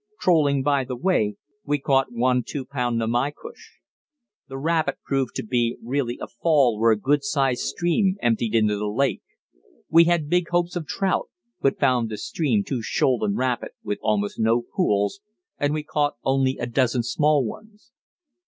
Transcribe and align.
Trolling 0.19 0.63
by 0.63 0.83
the 0.83 0.95
way, 0.95 1.35
we 1.63 1.77
caught 1.77 2.11
one 2.11 2.43
two 2.43 2.65
pound 2.65 2.97
namaycush. 2.97 3.77
The 4.47 4.57
rapid 4.57 4.95
proved 5.05 5.35
to 5.35 5.43
be 5.45 5.77
really 5.79 6.17
a 6.19 6.25
fall 6.27 6.79
where 6.79 6.89
a 6.89 6.97
good 6.99 7.23
sized 7.23 7.61
stream 7.61 8.15
emptied 8.19 8.55
into 8.55 8.77
the 8.79 8.89
lake. 8.89 9.21
We 9.91 10.05
had 10.05 10.27
big 10.27 10.49
hopes 10.49 10.75
of 10.75 10.87
trout, 10.87 11.29
but 11.61 11.79
found 11.79 12.09
the 12.09 12.17
stream 12.17 12.63
too 12.63 12.81
shoal 12.81 13.23
and 13.23 13.37
rapid, 13.37 13.73
with 13.83 13.99
almost 14.01 14.39
no 14.39 14.63
pools, 14.75 15.21
and 15.59 15.71
we 15.71 15.83
caught 15.83 16.15
only 16.23 16.57
a 16.57 16.65
dozen 16.65 17.03
small 17.03 17.45
ones. 17.45 17.91